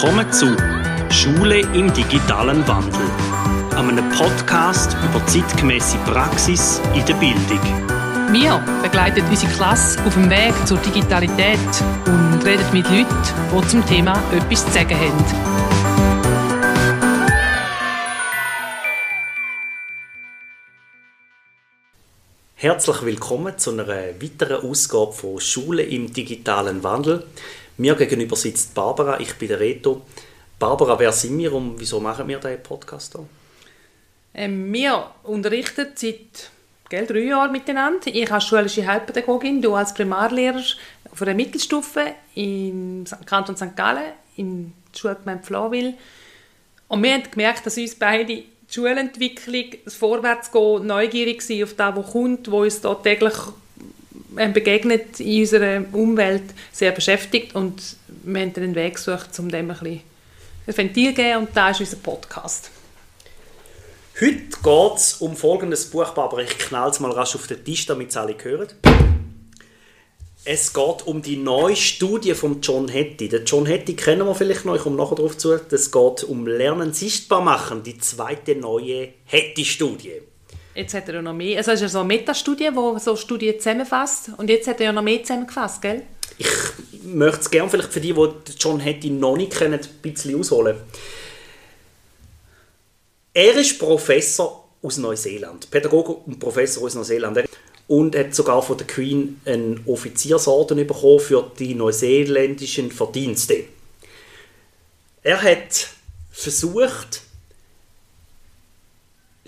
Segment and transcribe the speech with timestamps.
[0.00, 0.56] Willkommen zu
[1.10, 3.10] Schule im digitalen Wandel,
[3.74, 7.60] einem Podcast über zeitgemäße Praxis in der Bildung.
[8.30, 11.58] Wir begleiten unsere Klasse auf dem Weg zur Digitalität
[12.06, 13.08] und reden mit Leuten,
[13.52, 15.68] die zum Thema etwas zu sagen haben.
[22.54, 27.24] Herzlich willkommen zu einer weiteren Ausgabe von Schule im digitalen Wandel.
[27.78, 30.02] Mir gegenüber sitzt Barbara, ich bin der Reto.
[30.58, 33.24] Barbara, wer sind wir und wieso machen wir diesen Podcast hier?
[34.34, 36.50] Ähm, wir unterrichten seit
[36.88, 38.08] gell, drei Jahren miteinander.
[38.08, 40.60] Ich als schulische Heilpädagogin, du als Primarlehrer
[41.12, 43.76] auf einer Mittelstufe im Kanton St.
[43.76, 45.94] Gallen, in der Schulgemeinde Flawil.
[46.88, 51.94] Und wir haben gemerkt, dass uns beide die Schulentwicklung, das Vorwärtsgehen, neugierig sind auf das,
[51.94, 53.34] was kommt, wo uns da täglich
[54.52, 59.78] begegnet in unserer Umwelt, sehr beschäftigt und wir haben einen Weg gesucht, um dem ein
[59.78, 60.00] bisschen
[60.66, 62.70] ein Ventil zu geben und da ist unser Podcast.
[64.20, 67.86] Heute geht es um folgendes Buch, aber ich knall es mal rasch auf den Tisch,
[67.86, 68.68] damit es alle hören.
[70.44, 73.28] Es geht um die neue Studie von John Hattie.
[73.28, 75.52] Den John Hattie kennen wir vielleicht noch, ich komme nachher darauf zu.
[75.52, 80.22] Es geht um Lernen sichtbar machen, die zweite neue Hattie-Studie.
[80.78, 81.58] Jetzt noch mehr.
[81.58, 84.30] Also es ist ja so eine Metastudie, die so Studien zusammenfasst.
[84.36, 86.02] Und jetzt hat er ja noch mehr zusammengefasst, gell?
[86.38, 86.46] Ich
[87.02, 90.76] möchte es gerne vielleicht für die, die John Hattie noch nicht kennen, ein bisschen ausholen.
[93.34, 97.48] Er ist Professor aus Neuseeland, Pädagoge und Professor aus Neuseeland.
[97.88, 103.64] Und hat sogar von der Queen einen Offiziersorden bekommen für die neuseeländischen Verdienste.
[105.22, 105.88] Er hat
[106.30, 107.22] versucht,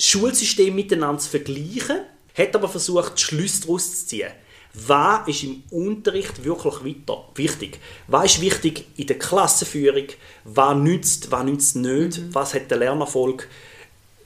[0.01, 2.01] Schulsysteme miteinander zu vergleichen,
[2.35, 4.31] hat aber versucht, Schlüsse daraus zu ziehen.
[4.73, 7.81] Was ist im Unterricht wirklich weiter wichtig?
[8.07, 10.07] Was ist wichtig in der Klassenführung?
[10.45, 12.19] Was nützt, was nützt nicht?
[12.19, 12.35] Mhm.
[12.35, 13.49] Was hat der Lernerfolg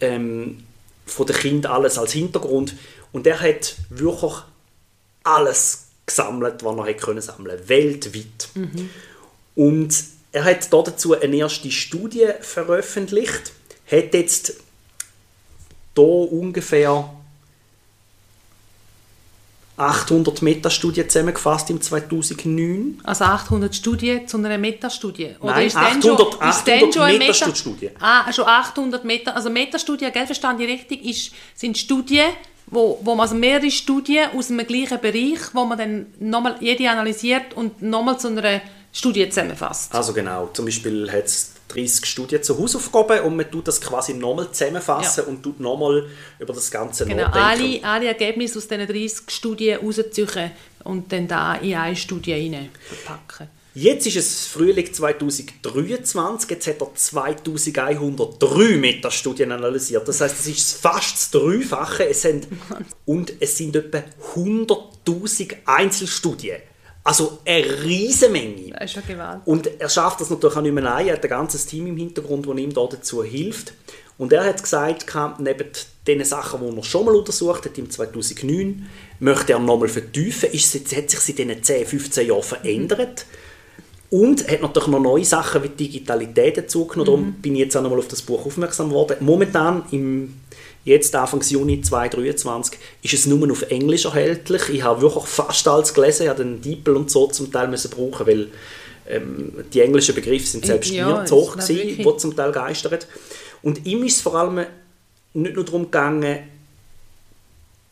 [0.00, 0.64] ähm,
[1.06, 2.74] von den Kindern alles als Hintergrund?
[3.12, 4.34] Und er hat wirklich
[5.22, 8.48] alles gesammelt, was er können sammeln weltweit.
[8.54, 8.90] Mhm.
[9.54, 13.52] Und er hat dazu eine erste Studie veröffentlicht,
[13.90, 14.63] hat jetzt
[15.96, 17.10] hier ungefähr
[19.76, 23.00] 800 Metastudien zusammengefasst im 2009.
[23.02, 25.34] Also 800 Studien zu einer Metastudie?
[25.40, 27.92] Oder Nein, ist 800, schon, 800 schon Metastudien.
[27.98, 32.26] Ah, schon 800 Meta, also Metastudien, gell, verstand ich richtig, ist, sind Studien,
[32.66, 36.88] wo, wo man also mehrere Studien aus dem gleichen Bereich, wo man dann nochmal jede
[36.88, 38.60] analysiert und nochmal zu einer
[38.92, 39.92] Studie zusammenfasst.
[39.92, 44.14] Also genau, zum Beispiel hat es 30 Studien zur Hausaufgabe und man tut das quasi
[44.14, 45.30] nochmal zusammenfassen ja.
[45.30, 46.06] und tut nochmal
[46.38, 47.84] über das Ganze genau, nachdenken.
[47.84, 50.50] Alle, alle Ergebnisse aus diesen 30 Studien rausziehen
[50.84, 53.48] und dann da in eine Studie verpacken.
[53.76, 60.06] Jetzt ist es Frühling 2023, jetzt hat er 2103 Metastudien analysiert.
[60.06, 62.08] Das heißt, es ist fast das Dreifache.
[62.08, 62.46] Es sind,
[63.04, 64.04] und es sind etwa
[64.36, 66.58] 100.000 Einzelstudien.
[67.06, 68.70] Also eine riesige Menge.
[68.70, 69.46] Das ist ja gewaltig.
[69.46, 71.08] Und er schafft das natürlich auch nicht mehr allein.
[71.08, 73.74] Er hat ein ganzes Team im Hintergrund, das ihm da dazu hilft.
[74.16, 75.06] Und er hat gesagt,
[75.38, 75.68] neben
[76.06, 78.88] den Sachen, die er schon mal untersucht hat, im 2009,
[79.20, 80.50] möchte er nochmal vertiefen.
[80.50, 83.26] Ist, hat sich in diesen 10, 15 Jahren verändert.
[84.10, 87.04] Und hat natürlich noch neue Sachen wie Digitalität dazugenommen.
[87.04, 87.06] Mhm.
[87.06, 89.16] Darum bin ich jetzt auch nochmal auf das Buch aufmerksam geworden.
[89.20, 90.40] Momentan im
[90.84, 94.68] Jetzt, Anfang Juni 2023, ist es nur auf Englisch erhältlich.
[94.68, 96.24] Ich habe wirklich fast alles gelesen.
[96.24, 98.48] Ich habe den DeepL und so zum Teil müssen brauchen, weil
[99.08, 102.98] ähm, die englischen Begriffe sind selbst ja, mir zu hoch gewesen, die zum Teil geistern.
[103.62, 104.66] Und ihm ist es vor allem
[105.32, 106.50] nicht nur darum gegangen,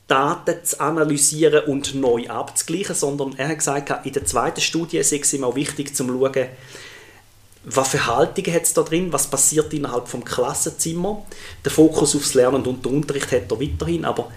[0.07, 5.13] Daten zu analysieren und neu abzugleichen, sondern er hat gesagt, in der zweiten Studie ist
[5.13, 6.49] es ihm auch wichtig, zu schauen,
[7.65, 11.25] was für Haltungen hat es da drin, was passiert innerhalb vom Klassenzimmer.
[11.65, 14.31] Der Fokus aufs Lernen und den Unterricht hat er weiterhin, aber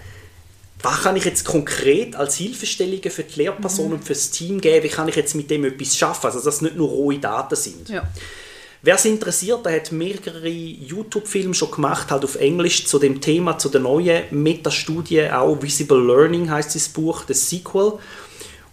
[0.82, 4.06] was kann ich jetzt konkret als Hilfestellungen für die Lehrpersonen und mhm.
[4.06, 6.62] für das Team geben, wie kann ich jetzt mit dem etwas schaffen, also dass es
[6.62, 7.88] nicht nur rohe Daten sind.
[7.88, 8.08] Ja.
[8.82, 13.58] Wer es interessiert, der hat mehrere YouTube-Filme schon gemacht, halt auf Englisch, zu dem Thema,
[13.58, 17.94] zu der neuen Metastudie, auch Visible Learning heißt das Buch, das Sequel.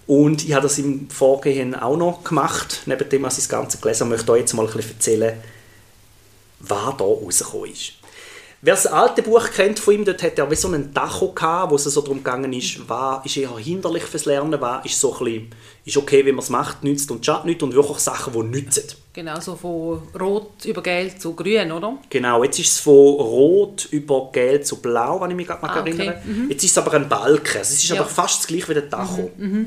[0.06, 3.78] Und ich habe das im Vorgehen auch noch gemacht, neben dem, was ich das Ganze
[3.78, 5.44] gelesen habe, möchte ich euch jetzt mal ein bisschen erzählen,
[6.60, 7.94] was da rausgekommen ist.
[8.66, 11.72] Wer das alte Buch kennt von ihm, dort hat er wie so einen Tacho gehabt,
[11.72, 15.14] wo es so darum gegangen ist, was ist eher hinderlich fürs Lernen, was ist so
[15.14, 18.32] ein bisschen, ist okay, wenn man es macht, nützt und schadet nicht und wirklich Sachen,
[18.32, 18.86] die nützen.
[19.14, 22.00] Genau, so von Rot über Gelb zu Grün, oder?
[22.10, 25.80] Genau, jetzt ist es von Rot über Gelb zu Blau, wenn ich mich gerade ah,
[25.82, 25.90] okay.
[25.92, 26.22] erinnere.
[26.26, 26.50] Mhm.
[26.50, 28.00] Jetzt ist es aber ein Balken, also es ist ja.
[28.00, 29.30] aber fast das gleiche wie der Tacho.
[29.38, 29.52] Mhm.
[29.52, 29.66] Mhm.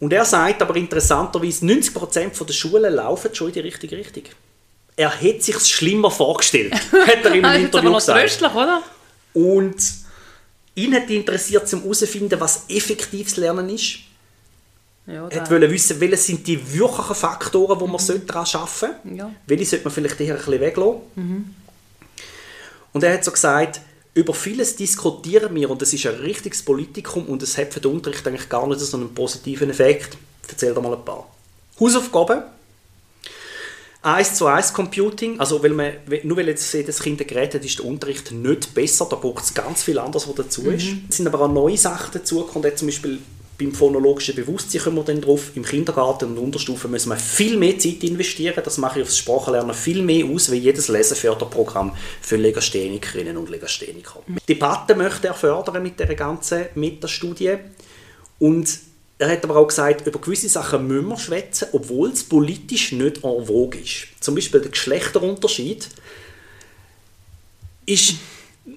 [0.00, 4.24] Und er sagt aber interessanterweise, 90% der Schulen laufen schon in die richtige Richtung.
[4.96, 6.72] Er hätte sich schlimmer vorgestellt,
[7.06, 8.20] hat er in Ah, einem das ist aber Interview noch gesagt.
[8.20, 8.82] tröstlich, oder?
[9.34, 9.76] Und
[10.74, 13.98] ihn hat interessiert, um herauszufinden, was effektives Lernen ist.
[15.06, 18.68] Ja, Er da- wollte wissen, welche sind die wirklichen Faktoren, die man sollte daran arbeiten
[18.78, 18.96] sollte.
[19.16, 19.30] Ja.
[19.46, 21.54] Welche sollte man vielleicht eher ein bisschen weglassen.
[22.92, 23.80] Und er hat so gesagt,
[24.14, 27.92] über vieles diskutieren wir und es ist ein richtiges Politikum und es hat für den
[27.92, 30.16] Unterricht eigentlich gar nicht so einen positiven Effekt.
[30.48, 31.28] Erzähl dir mal ein paar.
[31.78, 32.42] Hausaufgaben.
[34.02, 35.92] 1 zu 1 Computing, also weil man,
[36.22, 39.44] nur weil jetzt jedes Kind ein Gerät hat, ist der Unterricht nicht besser, da braucht
[39.44, 40.86] es ganz viel anderes, was dazu ist.
[41.08, 43.18] Es sind aber auch neue Sachen dazugekommen, zum Beispiel
[43.58, 47.78] beim phonologischen Bewusstsein kommen wir dann drauf, im Kindergarten und Unterstufe müssen wir viel mehr
[47.78, 53.36] Zeit investieren, das mache ich aufs Sprachenlernen viel mehr aus, wie jedes Leseförderprogramm für Legasthenikerinnen
[53.36, 54.20] und Legastheniker.
[54.26, 57.56] Die Debatte möchte er fördern mit der ganzen Metastudie
[58.38, 58.78] und
[59.18, 63.24] er hat aber auch gesagt, über gewisse Sachen müssen wir schwätzen, obwohl es politisch nicht
[63.24, 64.08] en vogue ist.
[64.20, 65.88] Zum Beispiel der Geschlechterunterschied
[67.86, 68.16] ist,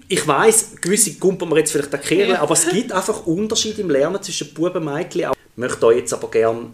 [0.08, 3.90] ich weiß, gewisse kumpen wir jetzt vielleicht den Kerl, aber es gibt einfach Unterschiede im
[3.90, 5.32] Lernen zwischen Buben und Mädchen.
[5.32, 6.68] Ich möchte euch jetzt aber gerne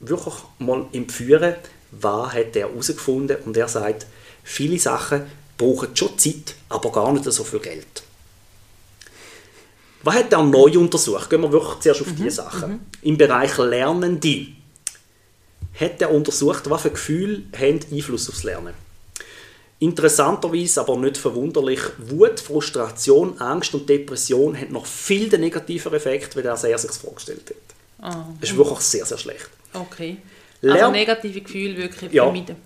[0.00, 1.54] wirklich mal empführen,
[1.92, 4.06] was hat er herausgefunden und er sagt,
[4.42, 5.22] viele Sachen
[5.56, 8.02] brauchen schon Zeit, aber gar nicht so viel Geld.
[10.02, 11.28] Was hat er neu untersucht?
[11.28, 12.86] Gehen wir wirklich zuerst auf diese Sachen.
[13.02, 14.46] Im Bereich Lernende
[15.78, 18.74] hat er untersucht, was für Gefühle haben Einfluss aufs Lernen.
[19.80, 26.36] Interessanterweise, aber nicht verwunderlich, Wut, Frustration, Angst und Depression haben noch viel den negativeren Effekt,
[26.36, 28.04] wie er sich das vorgestellt hat.
[28.14, 29.48] Ah, Das ist wirklich sehr, sehr schlecht.
[29.74, 30.18] okay.
[30.62, 32.24] Lern- Also negative Gefühle wirklich Ja.
[32.24, 32.56] vermeiden.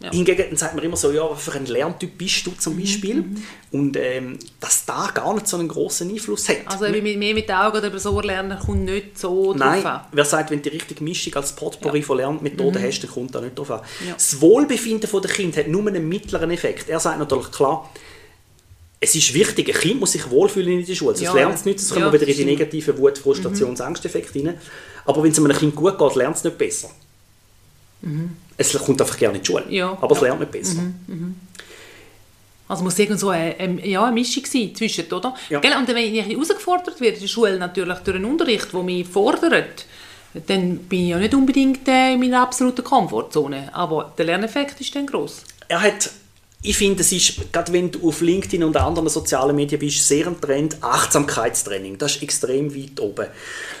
[0.00, 0.12] Ja.
[0.12, 3.24] Hingegen dann sagt man immer so, ja, was für ein Lerntyp bist du zum Beispiel?
[3.72, 6.58] Und ähm, dass da gar nicht so einen großen Einfluss hat.
[6.66, 9.92] Also wie mit- mehr mit den Augen oder so lernen kommt nicht so Nein, drauf
[9.92, 10.00] an.
[10.12, 13.40] wer sagt, wenn du die richtige Mischung als Potpourri von Lernmethoden hast, dann kommt da
[13.40, 13.80] nicht drauf an.
[14.06, 14.14] Ja.
[14.14, 16.88] Das Wohlbefinden der Kind hat nur einen mittleren Effekt.
[16.88, 17.92] Er sagt natürlich klar,
[19.00, 21.64] es ist wichtig, ein Kind muss sich wohlfühlen in der Schule, sonst Ja, lernt es
[21.64, 24.58] nicht, sonst kommen ja, wir wieder in die negativen Wut, Frustrations-, Angsteffekte rein.
[25.04, 26.88] Aber wenn es einem Kind gut geht, lernt es nicht besser.
[28.58, 29.96] Es kommt einfach gerne in die Schule, Ja.
[30.00, 30.82] aber es lernt nicht besser.
[32.68, 35.34] Also muss irgend so eine, eine, ja, eine Mischung sein zwischen, oder?
[35.48, 35.58] Ja.
[35.60, 35.72] Gell?
[35.74, 39.86] Und wenn ich herausgefordert werde in der Schule, natürlich durch einen Unterricht, der mich fordert,
[40.46, 43.70] dann bin ich ja nicht unbedingt äh, in meiner absoluten Komfortzone.
[43.74, 45.44] Aber der Lerneffekt ist dann gross.
[45.68, 46.10] Er hat,
[46.60, 50.26] ich finde, es ist, gerade wenn du auf LinkedIn und anderen sozialen Medien bist, sehr
[50.26, 51.96] ein Trend, Achtsamkeitstraining.
[51.96, 53.28] Das ist extrem weit oben.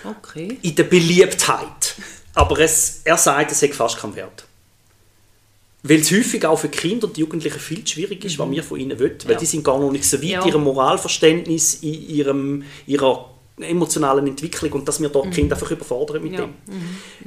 [0.02, 0.58] Okay.
[0.62, 1.94] In der Beliebtheit.
[2.34, 4.44] Aber es, er sagt, es hat fast keinen Wert.
[5.88, 8.98] Weil es häufig auch für Kinder und Jugendliche viel schwierig ist, was wir von ihnen
[8.98, 9.16] wollen.
[9.24, 9.38] Weil Ja.
[9.38, 10.42] die sind gar noch nicht so weit Ja.
[10.42, 13.30] in ihrem Moralverständnis, in ihrem, ihrer
[13.60, 16.40] emotionalen Entwicklung und dass wir dort die Kinder einfach überfordern mit Ja.
[16.42, 16.54] dem.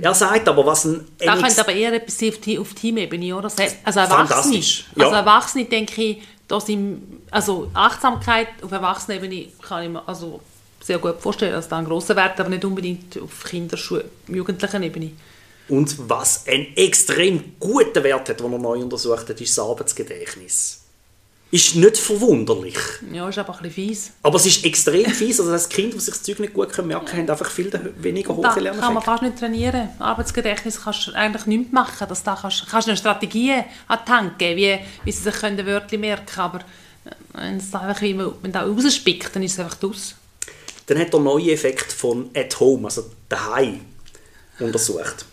[0.02, 1.02] Er sagt aber, was ein...
[1.18, 2.22] Da könnte aber eher etwas
[2.60, 3.52] auf, Teamebene, oder?
[3.84, 4.60] Also Erwachsene.
[4.96, 5.06] Ja.
[5.06, 10.42] Also Erwachsene denke ich, da sind, also Achtsamkeit auf Erwachsenenebene kann ich mir also
[10.82, 15.12] sehr gut vorstellen, dass da ein grosser Wert, aber nicht unbedingt auf Kinderschule, jugendlichen Ebene.
[15.72, 20.82] Und was einen extrem guten Wert hat, den er neu untersucht hat, ist das Arbeitsgedächtnis.
[21.50, 22.78] Ist nicht verwunderlich.
[23.12, 24.12] Ja, ist aber ein bisschen fies.
[24.22, 25.40] Aber es ist extrem fies.
[25.40, 28.36] Also das Kind, die sich das Zeug nicht gut merken können, haben einfach viel weniger
[28.36, 29.02] hohe kann man Lerneffekte.
[29.02, 29.90] fast nicht trainieren.
[30.00, 32.06] Arbeitsgedächtnis kannst du eigentlich nichts machen.
[32.08, 33.54] Das da kannst, kannst du eine Strategie
[33.88, 36.46] an die Hand geben, wie, wie sie sich können Wörter merken können.
[36.46, 40.16] Aber äh, wenn es einfach wie, man- da rauspickt, dann ist es einfach aus.
[40.88, 43.82] Dann hat er neue Effekt von at home, also daheim,
[44.60, 45.26] untersucht.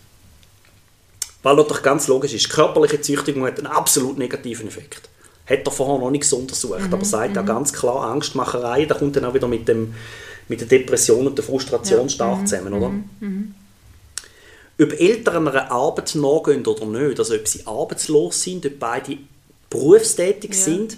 [1.43, 5.09] Weil natürlich ganz logisch ist, körperliche Züchtigung hat einen absolut negativen Effekt.
[5.49, 9.15] Hat er vorher noch nicht so untersucht, aber sagt ja ganz klar, Angstmacherei, da kommt
[9.15, 9.95] dann auch wieder mit, dem,
[10.47, 12.91] mit der Depression und der Frustration stark zusammen, oder?
[14.81, 19.17] Ob Eltern einer Arbeit nachgehen oder nicht, also ob sie arbeitslos sind, ob beide
[19.69, 20.57] berufstätig Ja.
[20.57, 20.97] sind,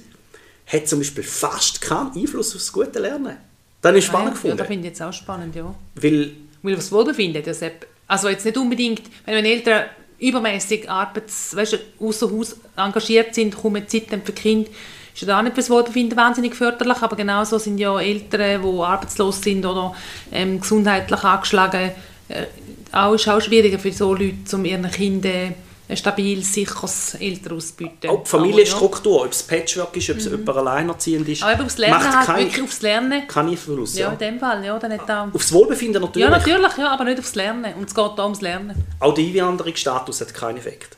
[0.67, 3.37] hat zum Beispiel fast keinen Einfluss auf das gute Lernen.
[3.81, 4.57] Das ich spannend ja, ja, gefunden.
[4.57, 5.73] das finde ich jetzt auch spannend, ja.
[5.95, 7.61] weil Weil das Wohlbefinden, das
[8.07, 9.85] also jetzt nicht unbedingt, wenn meine Eltern
[10.21, 14.69] übermäßig arbeits, weißt außer Haus engagiert sind, kommen Zeit dann für Kinder,
[15.13, 18.81] ist ja auch nicht für das Wohlbefinden wahnsinnig förderlich, aber genauso sind ja Eltern, die
[18.81, 19.93] arbeitslos sind oder
[20.31, 21.91] ähm, gesundheitlich angeschlagen,
[22.29, 22.45] äh,
[22.91, 25.55] auch, ist auch schwieriger für so Leute, um ihren Kindern
[25.91, 28.07] ein stabiles, sicheres Elternhaus bieten.
[28.07, 31.77] auch die Familienstruktur, ob es Patchwork ist, ob es jemand alleinerziehend ist, Aber, aber aufs
[31.77, 33.27] Lernen macht halt, keinen wirklich aufs Lernen.
[33.27, 33.95] keinen Einfluss.
[33.97, 34.11] Ja, Ja.
[34.13, 35.33] in dem Fall, ja, dann hat auch...
[35.35, 36.27] Aufs Wohlbefinden natürlich.
[36.27, 37.73] Ja, natürlich, ja, aber nicht aufs Lernen.
[37.75, 38.83] Und es geht da ums Lernen.
[38.99, 40.97] Auch der Einwanderungsstatus hat keinen Effekt.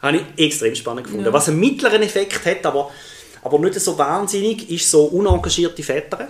[0.00, 1.24] Habe ich extrem spannend gefunden.
[1.26, 1.32] Ja.
[1.32, 2.90] Was einen mittleren Effekt hat, aber,
[3.42, 6.28] aber nicht so wahnsinnig, ist so unengagierte Väter.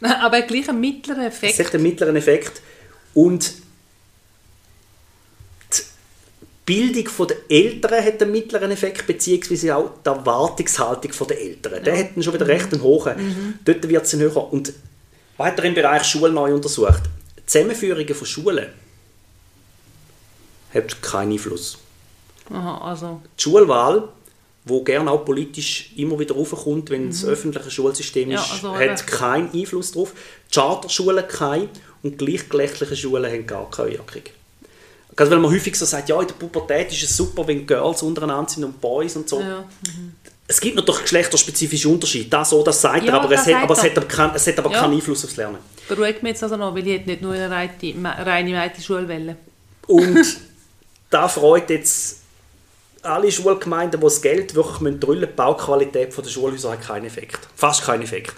[0.22, 1.58] Aber gleich einen mittleren Es Effekt.
[1.66, 2.62] hat einen mittleren Effekt.
[3.14, 3.52] Und
[5.72, 5.82] die
[6.70, 11.82] Bildung der Eltern hat einen mittleren Effekt, beziehungsweise auch die Erwartungshaltung der Eltern.
[11.82, 13.16] Der hat dann schon wieder recht einen hohen.
[13.16, 13.54] Mhm.
[13.64, 14.52] Dort wird es höher.
[14.52, 14.72] Und
[15.36, 17.02] weiter im Bereich Schule neu untersucht.
[17.36, 18.68] Die Zusammenführungen von Schulen
[20.72, 21.76] hat keinen Einfluss.
[22.50, 24.08] Aha, also, Die Schulwahl,
[24.64, 28.34] wo gerne auch politisch immer wieder raufkommt, wenn es öffentliche Schulsystem Mhm.
[28.34, 30.12] Ja, ist, also hat keinen Einfluss darauf.
[30.48, 31.68] Die Charterschulen keinen
[32.04, 34.22] und gleichgeschlechtliche Schulen haben gar keine Wirkung.
[35.20, 38.02] Gerade weil man häufig so sagt, ja, in der Pubertät ist es super, wenn Girls
[38.02, 39.38] untereinander sind und Boys und so.
[39.38, 39.62] ja.
[40.48, 43.74] Es gibt natürlich geschlechterspezifische Unterschiede, das so, das sagt Ja, er, aber, es hat, aber,
[43.74, 44.80] es hat aber, kein, es hat aber Ja.
[44.80, 45.58] keinen Einfluss aufs Lernen.
[45.86, 49.36] beruhigt mich jetzt also noch, weil ich nicht nur eine reine, Mädchenschule wollen.
[49.88, 50.38] Und
[51.10, 52.20] da freut jetzt
[53.02, 57.40] alle Schulgemeinden, die das Geld wirklich müssen drüllen, die Bauqualität der Schulhäuser hat keinen Effekt.
[57.56, 58.32] Fast keinen Effekt.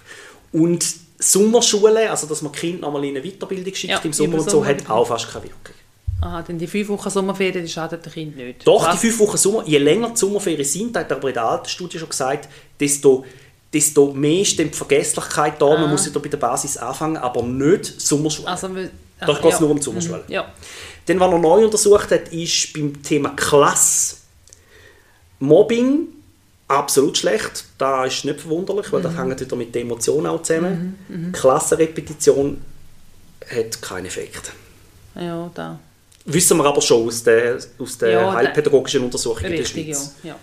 [0.50, 0.84] Und
[1.20, 4.50] Sommerschule, also dass man Kinder nochmal in eine Weiterbildung schickt Ja, im Sommer und so,
[4.50, 4.66] Sommer.
[4.66, 5.76] hat auch fast keine Wirkung.
[6.22, 8.66] Aha, denn die fünf Wochen Sommerferien, die schadet dem Kind nicht.
[8.66, 9.00] Doch, die Was?
[9.00, 11.98] fünf Wochen Sommer, je länger die Sommerferien sind, hat er aber in der alten Studie
[11.98, 12.48] schon gesagt,
[12.78, 13.24] desto,
[13.72, 15.66] desto mehr ist dann die Vergesslichkeit da.
[15.78, 18.46] Man muss wieder bei der Basis anfangen, aber nicht Sommerschule.
[18.48, 18.68] Also,
[19.18, 19.60] Da geht es ja.
[19.60, 20.22] nur um die Sommerschule.
[20.28, 20.52] Ja.
[21.06, 24.16] Dann, was er neu untersucht hat, ist beim Thema Klasse.
[25.40, 26.06] Mobbing,
[26.68, 27.64] absolut schlecht.
[27.78, 29.04] Da ist nicht verwunderlich, weil Mhm.
[29.04, 31.32] das hängt wieder mit den Emotionen auch zusammen.
[31.32, 32.58] Klassenrepetition
[33.50, 34.52] hat keinen Effekt.
[35.16, 35.78] ja, da.
[36.24, 39.88] Wissen wir aber schon aus den, aus den Ja, da- heilpädagogischen Untersuchungen in der Richtig,
[39.88, 39.94] ja.
[39.94, 40.14] Schweiz.
[40.22, 40.36] ja.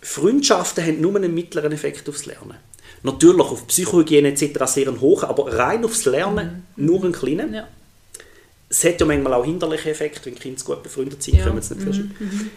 [0.00, 2.54] Freundschaften haben nur einen mittleren Effekt aufs Lernen.
[3.02, 4.64] Natürlich auf Psychohygiene etc.
[4.66, 7.48] sehr einen hohen, aber rein aufs Lernen nur einen kleinen.
[7.48, 7.54] Mhm.
[7.54, 7.68] ja.
[8.70, 11.40] Es hat ja manchmal auch hinderliche Effekte, wenn Kinder gut befreundet sind, Ja.
[11.40, 11.44] Mhm.
[11.44, 12.50] können wir es nicht verstehen.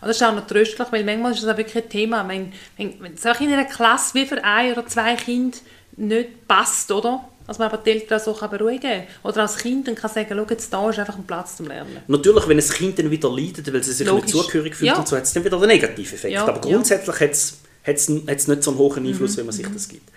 [0.00, 2.26] Aber das ist auch noch tröstlich, weil manchmal ist das auch wirklich ein Thema.
[2.28, 5.56] Wenn, wenn, wenn es in einer Klasse wie für ein oder zwei Kinder
[5.96, 7.28] nicht passt, oder?
[7.48, 9.02] Dass man aber die Eltern so beruhigen kann.
[9.24, 11.96] Oder als Kind dann kann sagen, schau, jetzt da ist einfach ein Platz zum Lernen.
[12.06, 14.26] Natürlich, wenn ein Kind dann wieder leidet, weil es sich Logisch.
[14.34, 14.98] nicht zugehörig fühlt Ja.
[14.98, 16.34] und so, hat es dann wieder den negativen Effekt.
[16.34, 16.58] Ja, Aber ja.
[16.58, 16.72] Mhm.
[16.74, 20.08] grundsätzlich hat es hat's, hat's nicht so einen hohen Einfluss, wie man sich das gibt.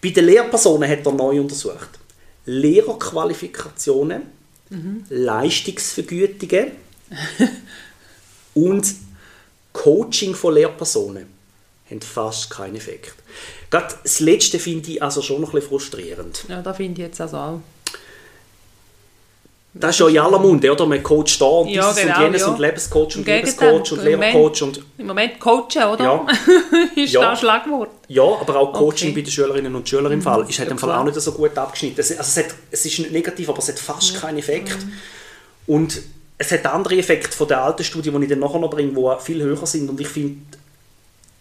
[0.00, 1.90] Bei den Lehrpersonen hat er neu untersucht.
[2.46, 4.22] Lehrerqualifikationen,
[4.70, 5.04] Mhm.
[5.08, 6.72] Leistungsvergütungen
[8.54, 8.94] und
[9.72, 11.26] Coaching von Lehrpersonen
[11.90, 13.14] haben fast keinen Effekt.
[13.70, 16.44] Gerade das Letzte finde ich also schon noch ein bisschen frustrierend.
[16.48, 17.60] Ja, da finde ich jetzt also auch.
[19.74, 20.86] Das ist ja in aller Munde, oder?
[20.86, 22.48] Man coacht da und Ja, dieses genau, und jenes ja.
[22.48, 26.04] und Lebenscoach und Lebenscoach und Lehrercoach und Im Moment coachen, oder?
[26.04, 26.26] Ja.
[27.02, 27.20] ist Ja.
[27.20, 27.90] da ein Schlagwort.
[28.08, 29.10] ja, aber auch Coaching Okay.
[29.10, 29.14] Mhm.
[29.14, 31.30] bei den Schülerinnen und Schülern im Fall ist halt ja, im Fall auch nicht so
[31.32, 32.00] gut abgeschnitten.
[32.00, 34.70] Es, also es, hat, es ist nicht negativ, aber es hat fast keinen Effekt.
[34.84, 34.92] Mhm.
[35.74, 36.00] Und
[36.38, 39.22] es hat andere Effekte von der alten Studie, die ich dann nachher noch bringe, die
[39.24, 40.40] viel höher sind und ich finde,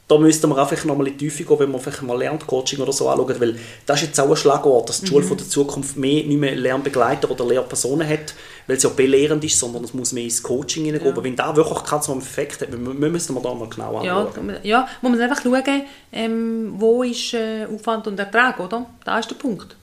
[0.09, 2.93] da müsste man einfach nochmal in die Tiefe gehen, wenn man vielleicht mal Lerncoaching oder
[2.93, 5.27] so anschaut, weil das ist jetzt auch ein Schlagwort, dass die Schule Mhm.
[5.27, 8.33] von der Zukunft mehr, nicht mehr Lernbegleiter oder Lehrpersonen hat,
[8.67, 11.11] weil es ja belehrend ist, sondern es muss mehr ins Coaching hineingehen.
[11.11, 14.21] Aber wenn da wirklich keinen so einen Effekt hat, müssen wir da mal genau Ja,
[14.25, 14.55] anschauen.
[14.63, 15.81] ja, muss man einfach schauen,
[16.13, 18.85] ähm, wo ist äh, Aufwand und Ertrag, oder?
[19.03, 19.75] Da ist der Punkt.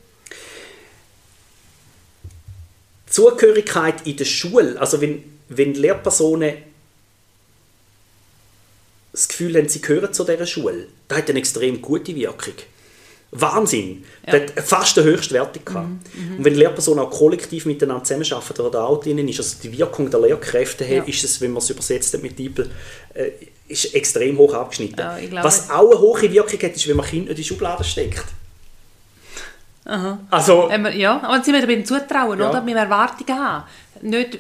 [3.09, 6.55] Zugehörigkeit in der Schule, also wenn, wenn Lehrpersonen
[9.15, 12.55] das Gefühl haben, sie gehören zu dieser Schule, das hat eine extrem gute Wirkung.
[13.31, 14.05] Wahnsinn!
[14.27, 14.39] Ja.
[14.39, 15.89] Das hat fast den höchsten Wert gehabt.
[16.39, 20.09] Und wenn Lehrpersonen auch kollektiv miteinander zusammenarbeiten oder da auch drinnen ist, also die Wirkung
[20.11, 21.03] der Lehrkräfte Ja.
[21.03, 22.71] ist es, wenn man es übersetzt hat mit Diepel,
[23.15, 23.31] äh,
[23.67, 24.99] ist extrem hoch abgeschnitten.
[25.01, 28.25] Ja, Was auch eine hohe Wirkung hat, ist, wenn man Kinder in die Schublade steckt.
[29.87, 30.19] Aha.
[30.31, 32.51] Also, Ähm, ja, aber jetzt sind wir beim Zutrauen, Ja.
[32.51, 32.65] oder?
[32.65, 33.65] Wir Erwartungen haben.
[34.03, 34.39] Nicht,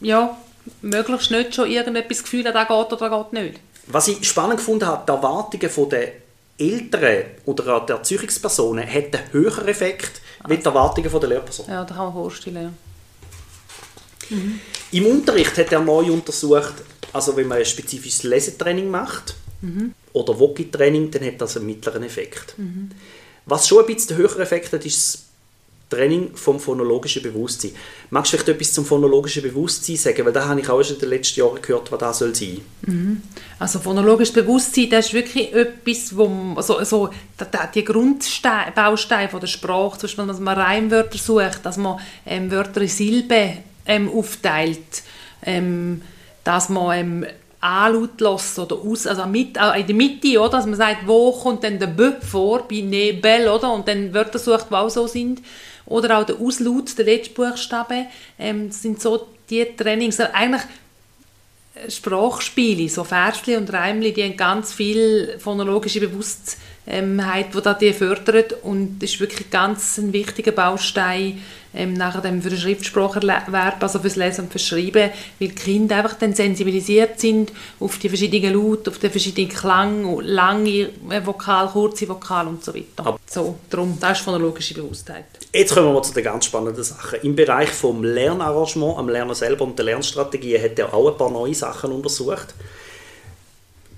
[0.00, 0.36] ja,
[0.82, 3.60] möglichst nicht schon irgendetwas Gefühl haben, da geht oder da geht nicht.
[3.86, 6.12] Was ich spannend gefunden habe, die Erwartungen der
[6.58, 11.70] Eltern oder der Erziehungspersonen hat einen höheren Effekt wie die Erwartungen der Lehrpersonen.
[11.72, 12.74] Ja, da kann man vorstellen,
[14.30, 14.36] ja.
[14.92, 16.74] Im Unterricht hat er neu untersucht,
[17.12, 19.36] also wenn man ein spezifisches Lesetraining macht
[20.12, 22.54] oder Woki-Training, dann hat das einen mittleren Effekt.
[23.46, 25.27] Was schon ein bisschen den höheren Effekt hat, ist das
[25.90, 27.70] Training vom phonologischen Bewusstsein.
[28.10, 30.24] Magst du vielleicht etwas zum phonologischen Bewusstsein sagen?
[30.26, 32.60] Weil da habe ich auch schon in den letzten Jahren gehört, was das soll sein
[33.58, 39.28] Also phonologisches Bewusstsein, das ist wirklich etwas, wo man, so, so, da- da- die Grundbausteine
[39.40, 44.10] der Sprache, zum Beispiel, dass man Reimwörter sucht, dass man ähm, Wörter in Silben ähm,
[44.12, 45.02] aufteilt,
[45.44, 46.02] ähm,
[46.44, 47.26] dass man ähm,
[47.60, 50.50] Anlaut lässt oder aus, also mit, in der Mitte, oder?
[50.50, 53.72] dass man sagt, wo kommt denn der B vor, bei Nebel, oder?
[53.72, 55.40] und dann Wörter sucht, die auch so sind.
[55.88, 58.06] Oder auch der Auslaut, der letzte Buchstabe,
[58.38, 60.20] ähm, sind so die Trainings.
[60.20, 60.62] Also eigentlich
[61.88, 67.92] Sprachspiele, so Versli und Reimli, die haben ganz viel phonologische Bewusst hat, die da die
[67.92, 71.42] fördert und das ist wirklich ganz ein wichtiger Baustein
[71.74, 75.96] ähm, nachher dann für den Schriftspracherwerb, also fürs Lesen und fürs Schreiben, weil die Kinder
[75.96, 80.88] einfach dann sensibilisiert sind auf die verschiedenen Laute, auf den verschiedenen Klang, lange
[81.24, 83.18] Vokal, kurze Vokal und so weiter.
[83.26, 85.26] So, darum, das ist phonologische Bewusstheit.
[85.52, 87.20] Jetzt kommen wir zu den ganz spannenden Sachen.
[87.22, 91.30] Im Bereich vom Lernarrangement, am Lernen selber und der Lernstrategien hat er auch ein paar
[91.30, 92.54] neue Sachen untersucht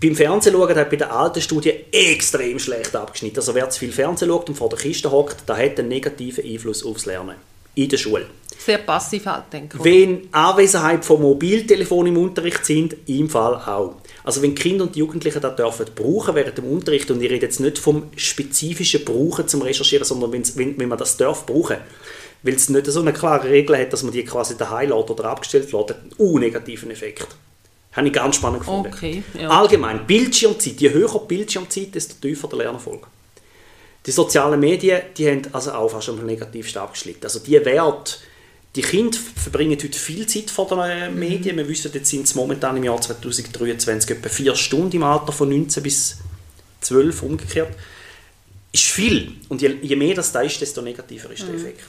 [0.00, 3.38] beim Fernsehen schauen hat bei der alten Studie extrem schlecht abgeschnitten.
[3.38, 6.44] Also wer zu viel Fernsehen schaut und vor der Kiste hockt, der hat einen negativen
[6.44, 7.36] Einfluss aufs Lernen
[7.74, 8.26] in der Schule.
[8.58, 9.84] Sehr passiv halt, denke ich.
[9.84, 13.96] Wenn Anwesenheit von Mobiltelefon im Unterricht sind, im Fall auch.
[14.30, 17.46] Also wenn Kinder und die Jugendlichen das dürfen brauchen während dem Unterricht, und ich rede
[17.46, 21.78] jetzt nicht vom spezifischen Brauchen zum Recherchieren, sondern wenn, wenn man das darf brauchen,
[22.44, 25.24] weil es nicht so eine klare Regel hat, dass man die quasi daheim lässt oder
[25.24, 27.26] abgestellt lässt, hat einen negativen Effekt.
[27.90, 28.92] Habe ich ganz spannend gefunden.
[28.94, 29.48] Okay, ja.
[29.48, 30.80] Allgemein, Bildschirmzeit.
[30.80, 33.08] Je höher die Bildschirmzeit, desto tiefer der Lernerfolg.
[34.06, 37.18] Die sozialen Medien, die haben also auch fast am negativsten abgeschlagen.
[37.24, 38.20] Also die Wert,
[38.76, 41.18] die Kinder verbringen heute viel Zeit vor den mhm.
[41.18, 41.56] Medien.
[41.56, 45.48] Wir wissen, jetzt sind es momentan im Jahr 2023 etwa vier Stunden im Alter von
[45.48, 46.18] 19 bis
[46.80, 47.74] 12 umgekehrt.
[48.72, 49.32] Ist viel.
[49.48, 51.56] Und je, je mehr das da ist, desto negativer ist der mhm.
[51.56, 51.88] Effekt.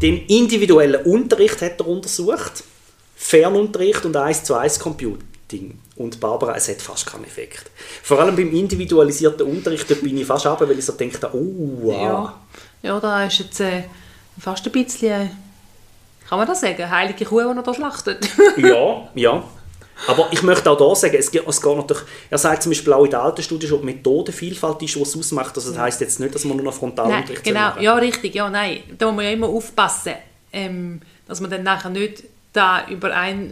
[0.00, 2.64] Den individuellen Unterricht hat er untersucht.
[3.14, 5.78] Fernunterricht und 1 zu 1 Computing.
[5.94, 7.70] Und Barbara, es hat fast keinen Effekt.
[8.02, 11.82] Vor allem beim individualisierten Unterricht da bin ich fast ab, weil ich so denke, oh,
[11.82, 11.94] wow.
[11.94, 12.40] Ja,
[12.82, 13.84] ja da ist jetzt äh,
[14.40, 15.30] fast ein bisschen,
[16.32, 18.26] kann man das sagen, heilige Kuh, die er da schlachtet.
[18.56, 19.44] ja, ja.
[20.08, 22.94] Aber ich möchte auch hier sagen, es geht, es geht natürlich, er sagt zum Beispiel
[22.94, 25.54] auch in der alten Studie schon, die Methodenvielfalt ist, was ausmacht.
[25.54, 28.78] Also das heisst jetzt nicht, dass man nur noch Frontalunterricht Genau, ja, richtig, ja, nein.
[28.96, 30.14] Da muss man ja immer aufpassen,
[30.54, 32.24] ähm, dass man dann nachher nicht
[32.54, 33.50] da über ein,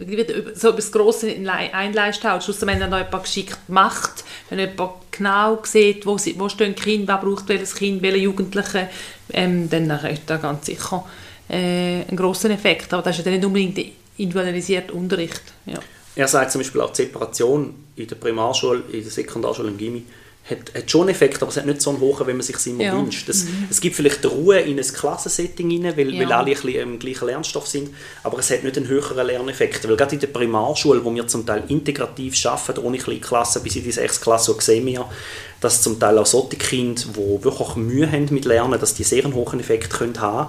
[0.54, 1.36] so über das grosse
[1.72, 6.48] Einleisthaus, schlussendlich, wenn er noch jemand geschickt macht, wenn jemand genau sieht, wo, sie, wo
[6.48, 8.88] stehen Kinder, wer braucht welches Kind, welche Jugendlichen,
[9.34, 11.04] ähm, dann ist da ganz sicher
[11.50, 12.92] äh, ein grosser Effekt.
[12.92, 13.78] Aber das ist ja nicht unbedingt
[14.16, 15.42] individualisierter Unterricht.
[15.66, 15.78] Ja.
[16.14, 20.04] Er sagt zum Beispiel auch die Separation in der Primarschule, in der Sekundarschule, im Gimmi,
[20.50, 22.66] hat, hat schon einen Effekt, aber es hat nicht so einen hohen, wie man sich
[22.66, 22.96] immer ja.
[22.96, 23.28] wünscht.
[23.28, 23.68] Das, mhm.
[23.70, 26.20] Es gibt vielleicht Ruhe in ein Klassensetting rein, weil, ja.
[26.20, 27.90] weil alle ein bisschen im gleichen Lernstoff sind,
[28.22, 29.88] aber es hat nicht einen höheren Lerneffekt.
[29.88, 33.84] Weil gerade in der Primarschule, wo wir zum Teil integrativ arbeiten, ohne Kleinklassen bis in
[33.84, 34.20] die 6.
[34.20, 35.06] Klasse, sehen wir,
[35.60, 39.24] dass zum Teil auch solche Kinder, die wirklich Mühe haben mit Lernen, dass die sehr
[39.24, 40.48] einen hohen Effekt können haben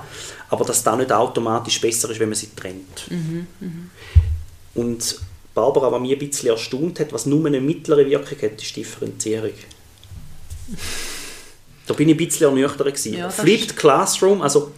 [0.51, 3.09] aber dass das nicht automatisch besser ist, wenn man sie trennt.
[3.09, 3.47] Mhm.
[3.59, 3.89] Mhm.
[4.75, 5.19] Und
[5.53, 8.81] Barbara, was mich ein bisschen erstaunt hat, was nur eine mittlere Wirkung hat, ist die
[8.81, 9.53] Differenzierung.
[11.87, 13.05] Da bin ich ein bisschen ernüchtert.
[13.05, 14.71] Ja, Flipped Classroom, also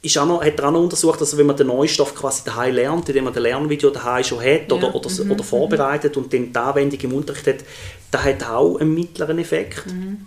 [0.00, 2.74] ist auch noch, hat er auch noch untersucht, dass wenn man den Neustoff quasi daheim
[2.74, 4.94] lernt, indem man das Lernvideo daheim schon hat oder, ja.
[4.94, 5.30] oder, mhm.
[5.32, 7.64] oder vorbereitet und dann die Anwendung im Unterricht hat,
[8.10, 9.86] das hat auch einen mittleren Effekt.
[9.86, 10.26] Mhm.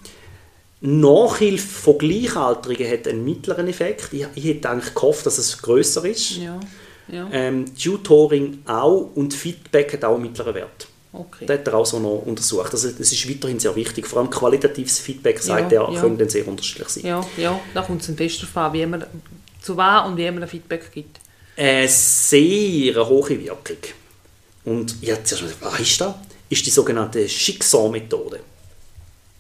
[0.82, 4.10] Nachhilfe von Gleichaltrigen hat einen mittleren Effekt.
[4.12, 6.38] Ich, ich hätte eigentlich gehofft, dass es größer ist.
[6.38, 6.60] Ja.
[7.08, 7.30] Ja.
[7.32, 10.88] Ähm, Tutoring auch und Feedback hat auch einen mittleren Wert.
[11.14, 11.46] Okay.
[11.46, 12.72] Das hat er auch so noch untersucht.
[12.72, 14.08] Also das ist weiterhin sehr wichtig.
[14.08, 16.00] Vor allem qualitatives Feedback, sagt ja, er, ja.
[16.00, 17.06] können sehr unterschiedlich sein.
[17.06, 19.06] Ja, ja da kommt es ein fest darauf an, wie man,
[19.62, 21.20] zu was und wie man ein Feedback gibt.
[21.58, 23.78] Eine sehr hohe Wirkung.
[24.64, 26.16] Und ja, zuerst mal, was ist das?
[26.50, 28.40] Ist die sogenannte Schicksalmethode.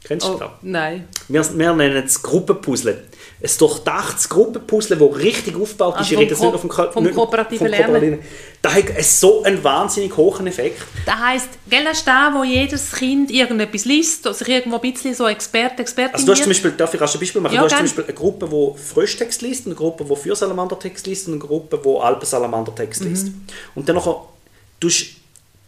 [0.04, 0.50] Kennst du oh, das?
[0.62, 1.08] Nein.
[1.28, 3.04] Wir, wir nennen es Gruppenpuzzle
[3.44, 6.00] ein durchdachtes Gruppenpuzzle, das richtig aufgebaut ist.
[6.02, 8.20] Also ich rede jetzt nicht auf dem Ko vom kooperativen Lernen.
[8.62, 10.84] Das hat so einen wahnsinnig hohen Effekt.
[11.08, 14.92] Das heisst, gell, das ist da, wo jedes Kind irgendetwas liest, oder sich irgendwo ein
[14.92, 17.56] bisschen so Experte, Expertin Also du hast zum Beispiel, darf ich ein Beispiel machen?
[17.56, 17.88] Ja, du hast gern.
[17.88, 21.82] zum Beispiel eine Gruppe, die Fröschtext liest, eine Gruppe, die Fürsalamanderntext liest und eine Gruppe,
[21.84, 23.28] die Alpensalamandertext liest.
[23.28, 23.48] Mhm.
[23.74, 24.24] Und dann nachher,
[24.80, 24.90] du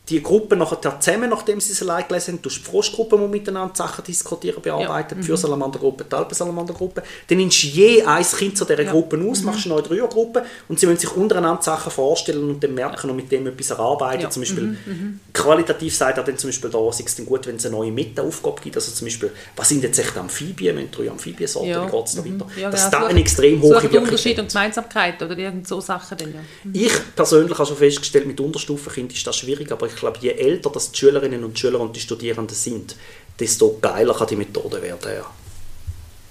[0.10, 4.04] die Gruppe nachher zusammen, nachdem sie es allein gelesen haben, du die Frostgruppe miteinander Sachen
[4.04, 5.22] diskutieren, bearbeiten, ja.
[5.22, 7.04] die Fürsalamanda-Gruppe, die Alpensalamander-Gruppe.
[7.30, 8.92] Dann nimmst du je ein Kind zu dieser ja.
[8.92, 9.46] Gruppe aus, mhm.
[9.46, 13.16] machst eine neue Dreiergruppe und sie müssen sich untereinander Sachen vorstellen und dann merken und
[13.16, 14.24] mit dem etwas erarbeiten.
[14.24, 14.30] Ja.
[14.30, 14.78] Zum Beispiel, mhm.
[14.86, 15.20] mhm.
[15.32, 17.92] qualitativ sagt er dann zum Beispiel, da ist es dann gut, wenn es eine neue
[17.92, 21.88] Meta-Aufgabe gibt, also zum Beispiel, was sind jetzt echt Amphibien, wenn drei Amphibien-Sorten, ja.
[21.88, 22.42] wie geht es da mhm.
[22.42, 22.60] weiter?
[22.60, 26.30] Ja, Dass da eine extrem hohe Wirkung Unterschied und Gemeinsamkeit oder irgend so Sachen dann,
[26.30, 26.74] mhm.
[26.74, 30.70] Ich persönlich habe schon festgestellt, mit Unterstufenkindern ist das schwierig, aber ich glaube, je älter
[30.70, 32.96] dass die Schülerinnen und Schüler und die Studierenden sind,
[33.40, 35.12] desto geiler kann die Methode werden.
[35.16, 35.26] Ja.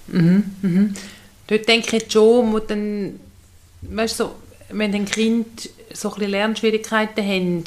[0.07, 0.93] Mhm, mhm.
[1.47, 3.19] Dort denke ich schon, wo dann,
[3.81, 4.29] weißt du,
[4.69, 7.63] wenn ein Kind so ein Lernschwierigkeiten haben,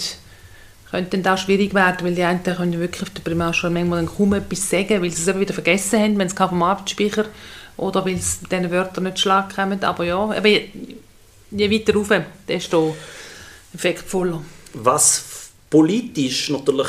[0.90, 4.14] könnte dann auch schwierig werden, weil die einen können wirklich auf der Primarschule manchmal dann
[4.14, 7.26] kaum etwas sagen, weil sie es wieder vergessen haben, wenn es vom Arbeitsspeicher
[7.76, 9.82] oder weil es diesen Wörtern nicht Schlag kommen.
[9.82, 10.68] Aber ja, aber je,
[11.50, 12.08] je weiter rauf,
[12.48, 12.96] desto
[13.74, 14.42] effektvoller.
[14.74, 15.35] Was
[15.70, 16.88] politisch natürlich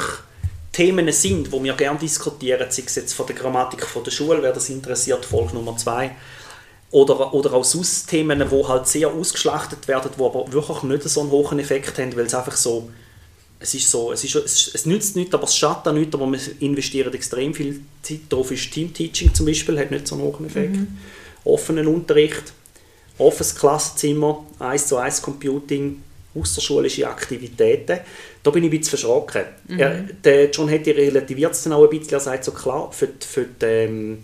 [0.71, 4.43] Themen sind, die wir gerne diskutieren, sei es jetzt von der Grammatik von der Schule,
[4.43, 6.11] wer das interessiert, Folge Nummer zwei,
[6.91, 11.21] oder, oder auch sonst Themen, die halt sehr ausgeschlachtet werden, die aber wirklich nicht so
[11.21, 12.89] einen hohen Effekt haben, weil es einfach so,
[13.59, 16.31] es ist so, es, ist, es, es nützt nichts, aber es schadet auch nichts, aber
[16.31, 20.45] wir investieren extrem viel Zeit darauf, ist Teamteaching zum Beispiel, hat nicht so einen hohen
[20.45, 20.75] Effekt.
[20.75, 20.97] Mhm.
[21.43, 22.53] Offenen Unterricht,
[23.17, 26.03] offenes Klassenzimmer, 1 zu 1 Computing,
[26.39, 27.99] außerschulische Aktivitäten.
[28.43, 29.43] Da bin ich ein bisschen verschrocken.
[29.67, 29.79] Mhm.
[29.79, 32.13] Er, der John Hattie relativiert es dann auch ein bisschen.
[32.13, 34.17] Er sagt so klar, für, für die, ähm,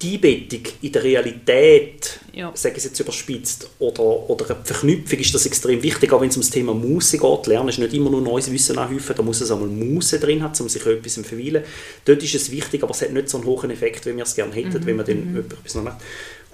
[0.00, 2.52] die Einbettung in der Realität, ja.
[2.54, 6.28] sage ich es jetzt überspitzt, oder, oder eine Verknüpfung ist das extrem wichtig, auch wenn
[6.28, 7.46] es um das Thema Musik geht.
[7.46, 10.54] Lernen ist nicht immer nur neues Wissen anhäufen, da muss es einmal Muse drin haben,
[10.60, 11.64] um sich etwas zu verweilen.
[12.04, 14.34] Dort ist es wichtig, aber es hat nicht so einen hohen Effekt, wie wir es
[14.34, 14.86] gerne hätten, mhm.
[14.86, 15.38] wenn man dann mhm.
[15.38, 15.98] etwas noch macht.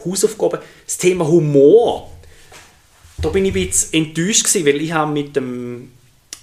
[0.05, 0.61] Hausaufgaben.
[0.87, 2.11] Das Thema Humor,
[3.25, 5.91] da bin ich ein bisschen enttäuscht gewesen, weil ich habe mit dem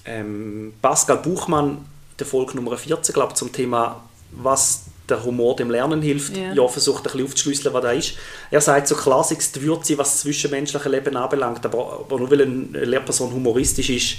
[0.06, 1.86] ähm, Pascal Buchmann
[2.20, 6.54] der Folge Nummer 14, glaube zum Thema was der Humor dem Lernen hilft, yeah.
[6.54, 8.14] ja, versucht ein bisschen aufzuschlüsseln, was da ist.
[8.50, 12.44] Er sagt so klassisch, die Würze, was das zwischenmenschliche Leben anbelangt, aber, aber nur weil
[12.44, 14.18] eine Lehrperson humoristisch ist,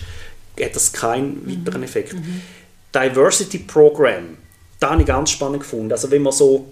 [0.63, 1.67] hat das keinen mhm.
[1.67, 2.13] weiteren Effekt.
[2.13, 2.43] Mhm.
[2.95, 4.37] Diversity Program,
[4.79, 5.93] da habe ich ganz spannend gefunden.
[5.93, 6.67] Also wenn man so...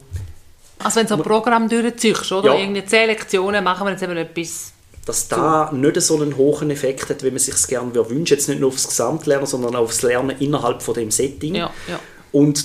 [0.81, 2.55] Also wenn so ein Programm durchziehst, oder?
[2.55, 2.61] Ja.
[2.61, 4.73] Irgendwie 10 Lektionen, machen wir jetzt eben etwas
[5.07, 8.31] dass da nicht so einen hohen Effekt hat, wie man sich es gerne wünscht.
[8.31, 11.55] Jetzt nicht nur aufs Gesamtlernen, sondern auch aufs Lernen innerhalb von dem Setting.
[11.55, 11.99] Ja, ja.
[12.33, 12.65] Und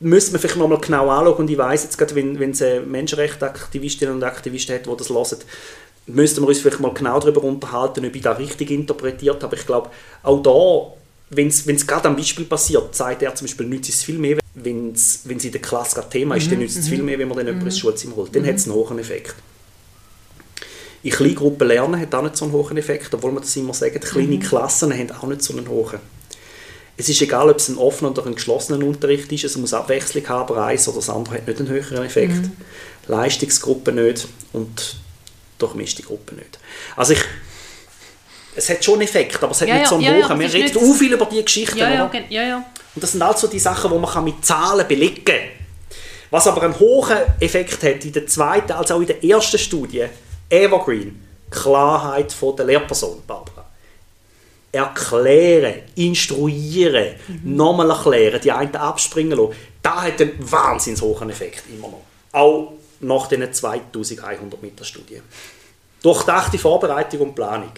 [0.00, 4.14] müsste man vielleicht nochmal genau anschauen und ich weiß jetzt gerade, wenn, wenn es Menschenrechtsaktivistinnen
[4.14, 5.38] und Aktivisten hat, die das hören,
[6.06, 9.56] müssten wir uns vielleicht mal genau darüber unterhalten, ob ich das richtig interpretiert habe.
[9.56, 9.90] Ich glaube,
[10.22, 14.18] auch da, wenn es gerade am Beispiel passiert, sagt er zum Beispiel, nützt es viel
[14.18, 16.50] mehr, wenn es in der Klasse gerade Thema ist, mhm.
[16.50, 17.06] dann nützt es viel mhm.
[17.06, 17.52] mehr, wenn man dann mhm.
[17.52, 18.34] jemanden ins Schulzimmer holt.
[18.34, 18.48] Dann mhm.
[18.48, 19.34] hat es einen hohen Effekt.
[21.04, 24.00] In Kleingruppen lernen hat auch nicht so einen hohen Effekt, obwohl man das immer sagt,
[24.00, 24.40] kleine mhm.
[24.40, 26.00] Klassen haben auch nicht so einen hohen.
[26.96, 30.26] Es ist egal, ob es ein offener oder ein geschlossener Unterricht ist, es muss Abwechslung
[30.28, 32.36] haben, aber eins oder das andere hat nicht einen höheren Effekt.
[32.36, 32.52] Mhm.
[33.06, 34.96] Leistungsgruppen nicht und
[35.58, 36.58] durchmischte Gruppen nicht.
[36.96, 37.22] Also ich,
[38.56, 40.22] es hat schon einen Effekt, aber es hat ja, nicht so einen ja, hohen.
[40.22, 42.64] Ja, Wir reden auch viel über diese Geschichten, ja, ja, ja, ja.
[42.94, 45.36] Und das sind also die Sachen, die man mit Zahlen belegen kann.
[46.30, 50.06] Was aber einen hohen Effekt hat in der zweiten als auch in der ersten Studie,
[50.48, 53.64] Evergreen, Klarheit von der Lehrperson, Barbara.
[54.72, 57.56] Erklären, instruieren, mhm.
[57.56, 62.02] nochmal erklären, die einen abspringen lassen, das hat einen wahnsinnig hohen Effekt immer noch.
[62.32, 65.22] Auch nach den 2100 Meter Studie.
[66.02, 67.72] Durchdachte Vorbereitung und Planung.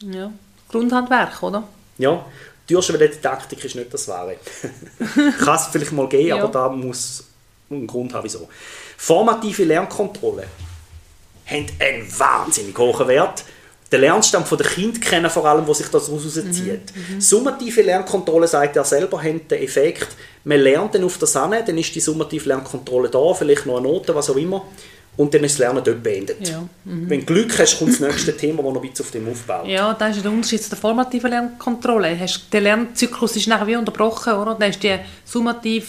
[0.00, 0.30] Ja,
[0.68, 1.64] Grundhandwerk, oder?
[1.98, 2.24] Ja,
[2.68, 4.36] die Didaktik ist nicht das Wahre.
[5.38, 6.36] Kann es vielleicht mal gehen, ja.
[6.36, 7.24] aber da muss
[7.70, 8.48] einen Grund haben, wieso.
[8.96, 10.46] Formative Lernkontrolle
[11.48, 13.44] haben einen wahnsinnig hohen Wert.
[13.90, 16.94] Der Lernstand der Kind kennen vor allem, wo sich das rauszieht.
[16.94, 17.20] Mhm, mhm.
[17.20, 20.08] Summative Lernkontrolle, sagt er selber, hat den Effekt,
[20.44, 23.88] man lernt dann auf der Sanne, dann ist die summative Lernkontrolle da, vielleicht noch eine
[23.88, 24.66] Note, was auch immer,
[25.16, 26.46] und dann ist das Lernen dort beendet.
[26.46, 26.68] Ja.
[26.84, 27.08] Mhm.
[27.08, 29.66] Wenn du Glück hast, kommt das nächste Thema, das noch ein bisschen auf dem aufbaut.
[29.66, 32.16] Ja, das ist der Unterschied zu der formativen Lernkontrolle.
[32.52, 34.54] Der Lernzyklus ist nachher wie unterbrochen, oder?
[34.54, 35.86] Dann ist die summative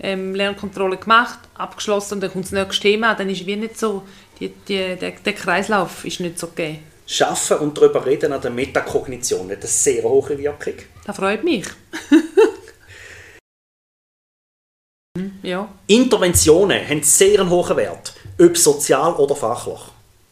[0.00, 4.02] ähm, Lernkontrolle gemacht, abgeschlossen, und dann kommt das nächste Thema, dann ist wie nicht so
[4.40, 6.84] die, die, der, der Kreislauf ist nicht so gegeben.
[7.06, 10.74] Schaffen und darüber reden an der Metakognition hat eine sehr hohe Wirkung.
[11.06, 11.64] Das freut mich.
[15.42, 15.68] ja.
[15.86, 19.80] Interventionen haben sehr einen hohen Wert, ob sozial oder fachlich.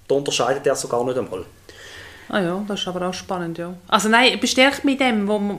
[0.06, 1.46] Da unterscheidet er sogar nicht einmal.
[2.28, 3.72] Ah ja, das ist aber auch spannend, ja.
[3.88, 5.58] Also nein, bestärkt mit dem, wo man,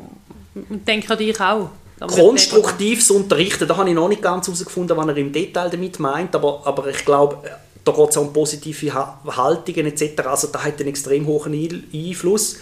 [0.54, 1.70] man denkt an dich auch.
[2.00, 6.36] Konstruktives Unterrichten, da habe ich noch nicht ganz herausgefunden, was er im Detail damit meint,
[6.36, 7.42] aber, aber ich glaube,
[7.88, 10.22] da geht es auch um positive Haltungen etc.
[10.26, 11.54] Also da hat einen extrem hohen
[11.94, 12.58] Einfluss.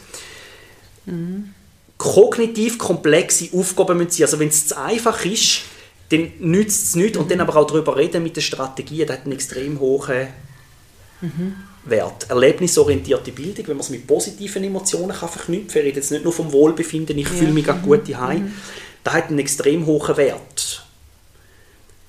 [1.06, 1.54] Mhm.
[1.98, 4.26] Kognitiv komplexe Aufgaben müssen sein.
[4.26, 5.62] Also wenn es zu einfach ist,
[6.10, 7.18] dann nützt es nichts.
[7.18, 7.24] Mhm.
[7.24, 10.28] Und dann aber auch darüber reden mit den Strategien, das hat einen extrem hohen
[11.22, 11.56] mhm.
[11.86, 12.30] Wert.
[12.30, 15.82] Erlebnisorientierte Bildung, wenn man es mit positiven Emotionen kann verknüpfen kann.
[15.82, 17.34] Ich rede jetzt nicht nur vom Wohlbefinden, ich ja.
[17.34, 17.82] fühle mich mhm.
[17.82, 18.44] gut daheim.
[18.44, 18.54] Mhm.
[19.04, 20.55] Das hat einen extrem hohen Wert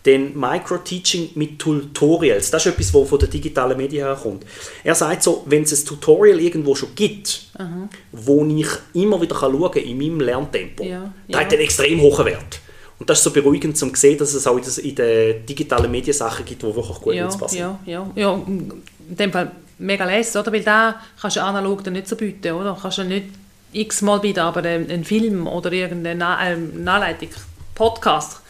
[0.06, 2.50] den Micro-Teaching mit Tutorials.
[2.50, 4.44] Das ist etwas, was von der digitalen Medien herkommt.
[4.84, 7.88] Er sagt so, wenn es ein Tutorial irgendwo schon gibt, Aha.
[8.12, 11.40] wo ich immer wieder schauen kann in meinem Lerntempo, ja, ja.
[11.40, 12.60] hat einen extrem hohen Wert.
[12.98, 16.44] Und das ist so beruhigend, um zu sehen, dass es auch in den digitalen Mediensachen
[16.44, 17.58] gibt, die wirklich gut ja, passen.
[17.58, 18.34] Ja, ja, ja.
[18.46, 20.52] In dem Fall mega lesen, oder?
[20.52, 22.78] Weil da kannst du analog dann nicht so bieten, oder?
[22.80, 23.26] Kannst du nicht
[23.72, 27.28] x-mal bieten, aber einen Film oder irgendeine Anleitung,
[27.74, 28.40] Podcast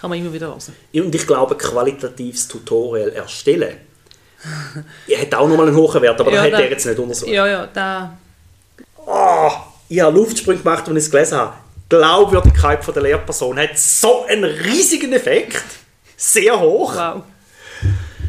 [0.00, 0.60] kann man immer wieder hören.
[0.94, 3.78] Und ich glaube, qualitatives Tutorial erstellen
[5.08, 7.30] er hat auch nochmal einen hohen Wert, aber ja, das hat er jetzt nicht untersucht.
[7.30, 8.16] Ja, ja, da...
[9.06, 9.50] Oh,
[9.88, 11.54] ich habe Luftsprünge gemacht, als ich es gelesen habe.
[11.88, 15.62] Glaubwürdigkeit von der Lehrperson hat so einen riesigen Effekt.
[16.16, 16.94] Sehr hoch.
[16.94, 17.22] Wow.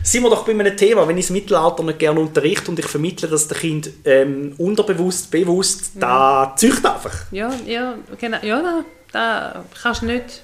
[0.03, 2.85] Sind wir doch bei einem Thema, wenn ich das Mittelalter nicht gerne unterrichte und ich
[2.85, 7.25] vermittle das dem Kind ähm, unterbewusst, bewusst, da züchtet einfach.
[7.31, 8.37] Ja, ja, genau.
[8.41, 10.43] Ja, da, da kannst du nicht...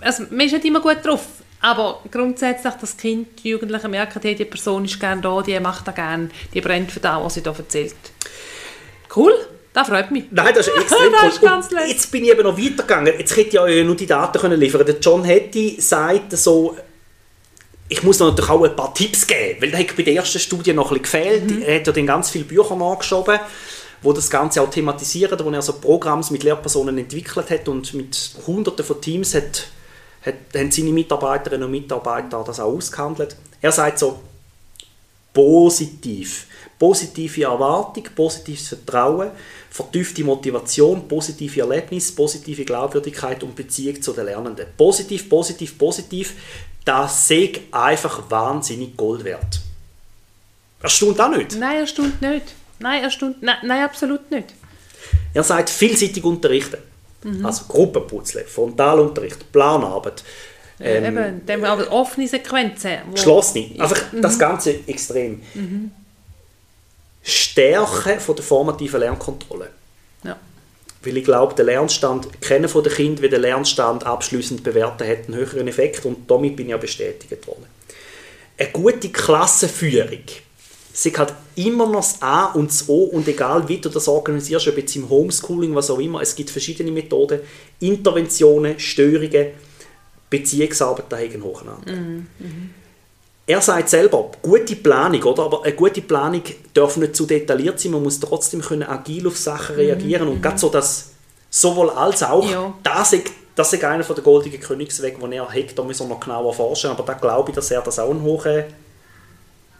[0.00, 1.20] Also, man ist nicht immer gut drauf.
[1.60, 5.86] Aber grundsätzlich, das Kind, die Jugendlichen merken, hey, die Person ist gerne da, die macht
[5.88, 7.94] das gerne, die brennt für das, was sie da erzählt.
[9.14, 9.32] Cool,
[9.72, 10.24] das freut mich.
[10.30, 11.28] Nein, das ist extrem Das cool.
[11.30, 11.88] ist ganz nett.
[11.88, 13.14] jetzt bin ich eben noch weitergegangen.
[13.18, 14.84] Jetzt hätte ich euch nur die Daten können liefern.
[14.84, 16.76] Der John Hattie sagt so,
[17.88, 20.72] ich muss natürlich auch ein paar Tipps geben, weil da hat bei der ersten Studie
[20.72, 21.50] noch ein bisschen gefehlt.
[21.50, 21.62] Mhm.
[21.62, 23.38] Er hat ja dann ganz viele Bücher nachgeschoben,
[24.02, 28.36] wo das Ganze auch thematisieren, wo er so Programme mit Lehrpersonen entwickelt hat und mit
[28.46, 29.68] hunderten von Teams hat,
[30.24, 33.36] hat, haben seine Mitarbeiterinnen und Mitarbeiter das auch ausgehandelt.
[33.60, 34.20] Er sagt so,
[35.32, 36.46] positiv.
[36.78, 39.30] Positive Erwartung, positives Vertrauen,
[39.70, 44.66] vertiefte Motivation, positive Erlebnis, positive Glaubwürdigkeit und Beziehung zu den Lernenden.
[44.76, 46.34] Positiv, positiv, positiv,
[46.84, 49.60] das sehe einfach wahnsinnig Gold wert.
[50.82, 51.56] Erstaunt auch nicht.
[51.56, 52.54] Nein, er stimmt nicht.
[52.78, 53.42] Nein, er stimmt...
[53.42, 54.54] Nein, nein, absolut nicht.
[55.34, 56.78] Er sagt vielseitig unterrichten.
[57.42, 60.22] Also Gruppenputzle, Frontalunterricht, Planarbeit,
[60.78, 62.98] ähm, Eben, dann aber offene Sequenzen.
[63.14, 63.70] Geschlossene.
[63.78, 65.40] Einfach das Ganze extrem.
[67.22, 69.70] Stärke von der formativen Lernkontrolle.
[70.22, 70.36] Ja.
[71.02, 75.26] Weil ich glaube, der Lernstand, Kennen von den Kindern, wie der Lernstand abschließend bewerten, hat
[75.26, 77.64] einen höheren Effekt und damit bin ich ja bestätigt worden.
[78.58, 80.24] Eine gute Klassenführung.
[80.98, 84.66] Sie hat immer noch das A und das O und egal wie du das organisierst,
[84.68, 87.40] ob jetzt im Homeschooling, was auch immer, es gibt verschiedene Methoden,
[87.80, 89.48] Interventionen, Störungen,
[90.30, 92.22] Beziehungsarbeit da einen hohen Anteil.
[93.46, 95.42] Er sagt selber, gute Planung, oder?
[95.42, 96.40] aber eine gute Planung
[96.72, 100.58] darf nicht zu detailliert sein, man muss trotzdem können agil auf Sachen reagieren und gerade
[100.58, 101.10] so das
[101.50, 102.72] sowohl als auch, Ja.
[102.82, 106.20] das ist, das ist einer der goldenen Königswege, den er hat, da müssen wir noch
[106.20, 108.64] genauer forschen, aber da glaube ich, dass er das auch einen hohen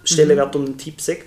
[0.06, 1.24] Stellenwert und einen Tipp sagt.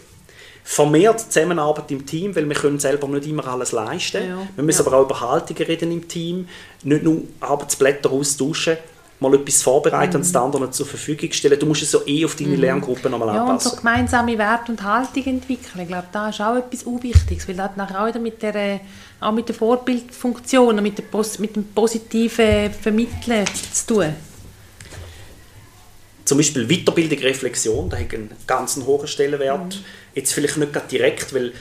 [0.63, 4.27] Vermehrt Zusammenarbeit im Team, weil wir können selber nicht immer alles leisten.
[4.29, 4.37] Ja.
[4.55, 4.87] Wir müssen Ja.
[4.87, 6.47] aber auch über Haltungen reden im Team,
[6.83, 8.77] nicht nur Arbeitsblätter austauschen,
[9.19, 11.59] mal etwas vorbereiten und es den anderen zur Verfügung stellen.
[11.59, 13.71] Du musst es so eh auf deine Lerngruppe nochmal Ja, und anpassen.
[13.71, 15.81] so gemeinsame Werte und Haltung entwickeln.
[15.81, 18.79] Ich glaube, da ist auch etwas Unwichtiges, weil das hat nachher auch wieder mit der,
[19.19, 21.05] auch mit der Vorbildfunktion und mit, der,
[21.39, 24.13] mit dem positiven Vermitteln zu tun.
[26.29, 29.81] Zum Beispiel Weiterbildung, Reflexion, da hat einen ganz hohen Stellenwert.
[30.13, 31.53] Jetzt vielleicht nicht gerade direkt, weil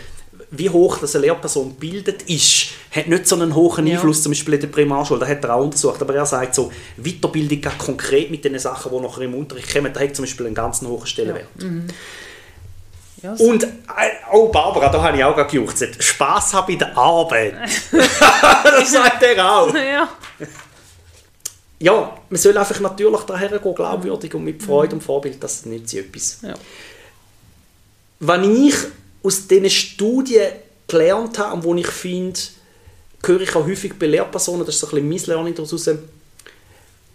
[0.50, 3.94] wie hoch das eine Lehrperson bildet ist, hat nicht so einen hohen Ja.
[3.94, 6.70] Einfluss, zum Beispiel in der Primarschule, das hat er auch untersucht, aber er sagt so,
[6.98, 10.44] Weiterbildung gerade konkret mit den Sachen, die nachher im Unterricht kommen, da hat zum Beispiel
[10.44, 11.48] einen ganz hohen Stellenwert.
[13.22, 13.44] Ja, so.
[13.44, 13.68] Und, äh,
[14.32, 17.54] oh Barbara, da habe ich auch gerade gejuchzt, Spass habe bei der Arbeit.
[17.90, 19.72] das sagt er auch.
[21.80, 22.18] Ja.
[22.28, 26.38] Man soll einfach natürlich daher gehen, glaubwürdig und mit Freude und Vorbild, das sie etwas.
[26.42, 26.54] Ja.
[28.20, 28.74] Was ich
[29.22, 30.52] aus diesen Studien
[30.86, 32.38] gelernt habe und wo ich finde,
[33.24, 35.88] höre ich auch häufig bei Lehrpersonen, das ist so ein bisschen mein Learning daraus,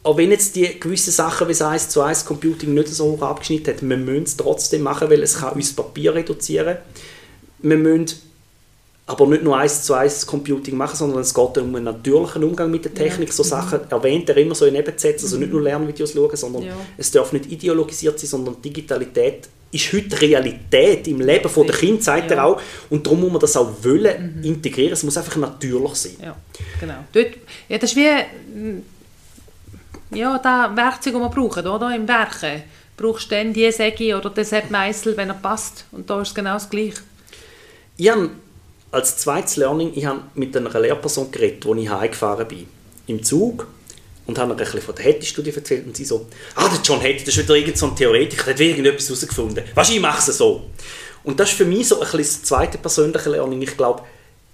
[0.04, 3.22] auch wenn jetzt die gewissen Sachen wie das 1 zu 1 Computing nicht so hoch
[3.22, 6.78] abgeschnitten hat, wir müssen es trotzdem machen, weil es kann uns Papier reduzieren.
[7.60, 8.18] Wir müssen
[9.06, 12.72] aber nicht nur 1 zu 1 Computing machen, sondern es geht um einen natürlichen Umgang
[12.72, 13.34] mit der Technik.
[13.34, 16.74] So Sachen erwähnt er immer so in Nebensätzen, also nicht nur Lernvideos schauen, sondern Ja.
[16.98, 22.02] es darf nicht ideologisiert sein, sondern Digitalität ist heute Realität im Leben von der Kinder,
[22.02, 22.44] sagt er Ja.
[22.46, 22.62] auch.
[22.90, 24.94] Und darum muss man das auch wollen integrieren.
[24.94, 26.14] Es muss einfach natürlich sein.
[26.22, 26.36] Ja,
[26.80, 27.04] genau.
[27.12, 27.32] Dort,
[27.68, 28.84] ja, das ist wie mm,
[30.16, 31.94] ja, das Werkzeug, das wir brauchen, oder?
[31.96, 32.64] Im Werken.
[32.96, 35.86] Brauchst du dann die Säge oder Sepp Meißel, wenn er passt.
[35.92, 37.02] Und da ist es genau das Gleiche.
[37.98, 38.30] Ich habe
[38.94, 42.68] als zweites Learning, ich habe mit einer Lehrperson geredet, als ich heimgefahren bin.
[43.08, 43.68] Im Zug.
[44.26, 45.86] Und habe ihr ein bisschen von der Hattie-Studie erzählt.
[45.86, 48.54] Und sie so, ah, der John Hattie, das ist wieder irgend so ein Theoretiker, der
[48.54, 49.64] hat wieder irgendetwas herausgefunden.
[49.76, 50.70] Weißt du, ich mache es so.
[51.24, 53.62] Und das ist für mich so ein bisschen das zweite persönliche Learning.
[53.62, 54.04] Ich glaube,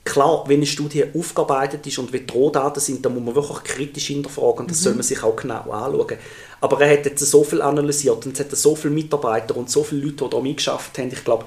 [0.06, 3.64] klar, wenn eine Studie aufgearbeitet ist und wie die Rohdaten sind, dann muss man wirklich
[3.64, 6.18] kritisch hinterfragen und das soll man sich auch genau anschauen.
[6.62, 9.84] Aber er hat jetzt so viel analysiert und es hat so viele Mitarbeiter und so
[9.84, 11.12] viele Leute, die da mitgeschafft haben.
[11.12, 11.46] Ich glaube,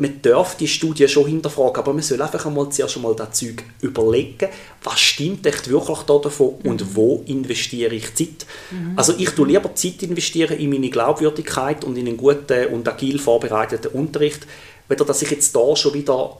[0.00, 3.64] man darf die Studie schon hinterfragen, aber man soll einfach einmal zuerst einmal das Zeug
[3.80, 4.48] überlegen,
[4.84, 8.46] was stimmt echt wirklich da davon und wo investiere ich Zeit.
[8.94, 13.18] Also ich tue lieber Zeit investieren in meine Glaubwürdigkeit und in einen guten und agil
[13.18, 14.46] vorbereiteten Unterricht,
[14.88, 16.38] weder dass ich jetzt da schon wieder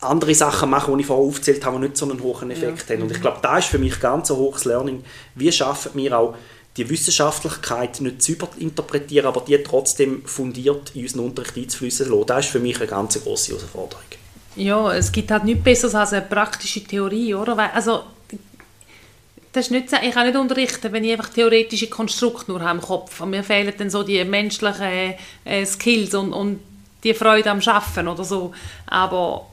[0.00, 3.02] andere Sachen mache, die ich vorher aufgezählt habe, die nicht so einen hohen Effekt haben.
[3.02, 5.04] Und ich glaube, da ist für mich ganz ein hohes Learning.
[5.36, 6.34] Wie schaffen wir auch
[6.76, 12.26] die Wissenschaftlichkeit nicht zu überinterpretieren, aber die trotzdem fundiert in unseren Unterricht einzufließen lassen.
[12.26, 14.02] Das ist für mich eine ganz grosse Herausforderung.
[14.56, 17.56] Ja, es gibt halt nichts Besseres als eine praktische Theorie, oder?
[17.56, 18.04] Weil, also,
[19.52, 23.20] das nicht, ich kann nicht unterrichten, wenn ich einfach theoretische Konstrukte nur habe im Kopf.
[23.20, 26.60] Und mir fehlen dann so die menschlichen äh, Skills und, und
[27.04, 28.52] die Freude am Schaffen oder so.
[28.86, 29.46] Aber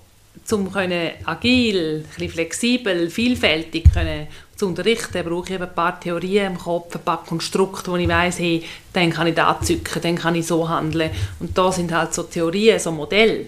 [0.43, 4.27] zum können agil, flexibel, vielfältig können
[4.61, 8.07] zu unterrichten, brauche ich eben ein paar Theorien im Kopf, ein paar Konstrukte, wo ich
[8.07, 11.09] weiß, hey, dann kann ich da zücken, dann kann ich so handeln.
[11.39, 13.47] Und da sind halt so Theorien, so Modelle,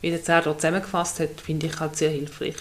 [0.00, 2.54] wie der Zerdo zusammengefasst hat, finde ich halt sehr hilfreich.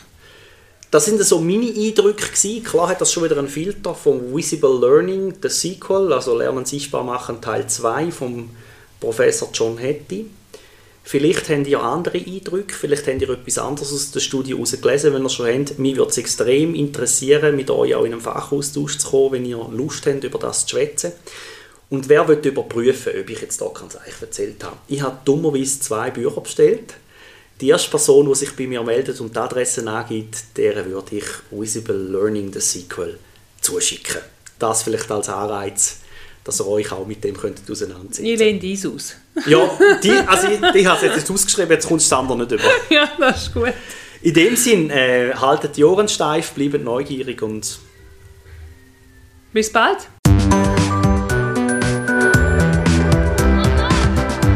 [0.89, 5.51] Das sind so Mini-Eindrücke Klar hat das schon wieder einen Filter vom Visible Learning, der
[5.51, 8.49] Sequel, also Lernen sichtbar machen, Teil 2 vom
[8.99, 10.25] Professor John Hattie.
[11.03, 15.13] Vielleicht habt ihr andere Eindrücke, vielleicht habt ihr etwas anderes aus der Studie heraus gelesen,
[15.13, 15.77] wenn ihr schon habt.
[15.77, 19.57] Mich würde es extrem interessieren, mit euch auch in einem Fachaustausch zu kommen, wenn ihr
[19.71, 21.11] Lust habt, über das zu schwätzen.
[21.89, 24.77] Und wer will überprüfen, ob ich jetzt da ganz ehrlich erzählt habe?
[24.87, 26.95] Ich habe dummerweise zwei Bücher bestellt
[27.61, 31.25] die erste Person, die sich bei mir meldet und die Adresse angibt, der würde ich
[31.51, 33.17] Visible Learning, the Sequel,
[33.61, 34.21] zuschicken.
[34.59, 35.99] Das vielleicht als Anreiz,
[36.43, 39.15] dass ihr euch auch mit dem könntet auseinandersetzen Ich lehne dies aus.
[39.45, 39.69] ja,
[40.03, 42.63] die, also ich, ich habe es jetzt ausgeschrieben, jetzt kommst du das andere nicht über.
[42.89, 43.73] ja, das ist gut.
[44.21, 47.79] In dem Sinn, äh, haltet die Ohren steif, bleibt neugierig und...
[49.51, 50.07] Bis bald!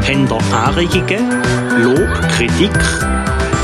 [0.08, 1.42] Habt ihr Anregungen,
[1.82, 2.70] Lob, Kritik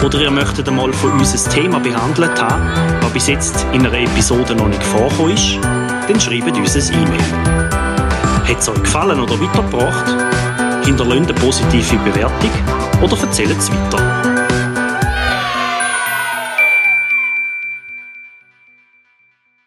[0.05, 3.99] oder ihr möchtet einmal von uns ein Thema behandelt haben, das bis jetzt in einer
[3.99, 7.84] Episode noch nicht vorgekommen ist, dann schreibt uns ein E-Mail.
[8.45, 10.85] Hat es euch gefallen oder weitergebracht?
[10.85, 12.51] Hinterlasst eine positive Bewertung
[13.03, 14.34] oder erzählt es weiter.